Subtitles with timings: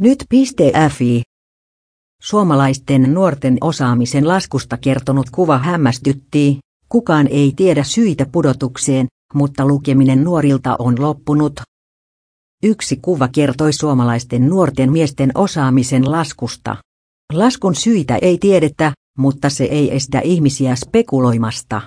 [0.00, 1.22] Nyt.fi.
[2.22, 6.58] Suomalaisten nuorten osaamisen laskusta kertonut kuva hämmästytti.
[6.88, 11.60] Kukaan ei tiedä syitä pudotukseen, mutta lukeminen nuorilta on loppunut.
[12.62, 16.76] Yksi kuva kertoi suomalaisten nuorten miesten osaamisen laskusta.
[17.32, 21.82] Laskun syitä ei tiedetä, mutta se ei estä ihmisiä spekuloimasta.